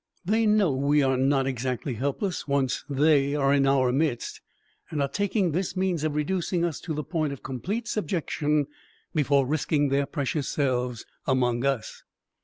[0.25, 4.41] They know we are not exactly helpless, once they are in our midst,
[4.89, 8.65] and are taking this means of reducing us to the point of complete subjection
[9.13, 12.01] before risking their precious selves among us."